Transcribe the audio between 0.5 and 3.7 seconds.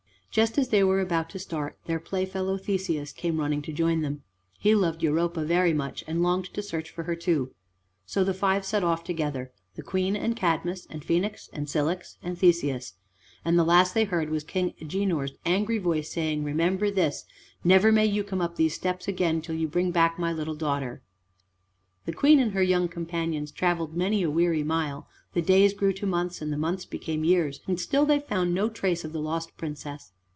as they were about to start, their playfellow Theseus came running